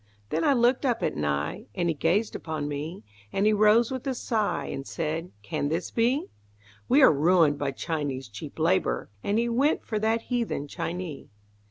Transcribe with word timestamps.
Then 0.31 0.43
I 0.43 0.53
looked 0.53 0.83
up 0.83 1.03
at 1.03 1.15
Nye, 1.15 1.67
And 1.75 1.87
he 1.87 1.93
gazed 1.93 2.35
upon 2.35 2.67
me; 2.67 3.03
And 3.31 3.45
he 3.45 3.53
rose 3.53 3.91
with 3.91 4.07
a 4.07 4.15
sigh, 4.15 4.65
And 4.65 4.87
said, 4.87 5.31
"Can 5.43 5.69
this 5.69 5.91
be? 5.91 6.25
We 6.89 7.03
are 7.03 7.13
ruined 7.13 7.59
by 7.59 7.69
Chinese 7.73 8.27
cheap 8.27 8.57
labor;" 8.57 9.11
And 9.23 9.37
he 9.37 9.47
went 9.47 9.85
for 9.85 9.99
that 9.99 10.23
heathen 10.23 10.67
Chinee. 10.67 11.29